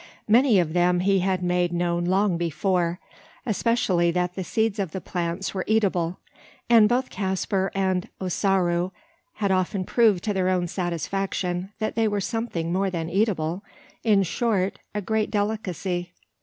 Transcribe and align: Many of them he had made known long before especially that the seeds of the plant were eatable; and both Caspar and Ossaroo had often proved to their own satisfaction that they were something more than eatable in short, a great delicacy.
Many 0.27 0.57
of 0.59 0.73
them 0.73 1.01
he 1.01 1.19
had 1.19 1.43
made 1.43 1.71
known 1.71 2.05
long 2.05 2.35
before 2.35 2.99
especially 3.45 4.09
that 4.09 4.33
the 4.33 4.43
seeds 4.43 4.79
of 4.79 4.93
the 4.93 4.99
plant 4.99 5.53
were 5.53 5.63
eatable; 5.67 6.17
and 6.67 6.89
both 6.89 7.11
Caspar 7.11 7.69
and 7.75 8.09
Ossaroo 8.19 8.91
had 9.35 9.51
often 9.51 9.85
proved 9.85 10.23
to 10.23 10.33
their 10.33 10.49
own 10.49 10.67
satisfaction 10.67 11.71
that 11.77 11.93
they 11.93 12.07
were 12.07 12.19
something 12.19 12.73
more 12.73 12.89
than 12.89 13.11
eatable 13.11 13.63
in 14.03 14.23
short, 14.23 14.79
a 14.95 15.01
great 15.01 15.29
delicacy. 15.29 16.13